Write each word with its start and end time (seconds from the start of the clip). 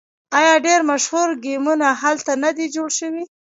آیا 0.37 0.53
ډیر 0.65 0.79
مشهور 0.91 1.27
ګیمونه 1.43 1.87
هلته 2.01 2.31
نه 2.43 2.49
دي 2.57 2.65
جوړ 2.75 2.89
شوي؟ 2.99 3.23